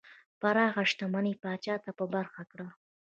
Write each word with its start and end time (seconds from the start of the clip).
پراخه 0.39 0.83
شتمنۍ 0.89 1.33
پاچا 1.43 1.75
ته 1.83 1.89
په 1.97 2.05
برخه 2.13 2.41
کړه. 2.51 2.67